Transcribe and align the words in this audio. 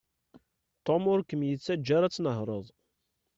Tom 0.85 1.03
ur 1.13 1.19
kem-yettaǧǧa 1.23 1.93
ara 1.95 2.05
ad 2.07 2.13
tnehreḍ. 2.13 2.65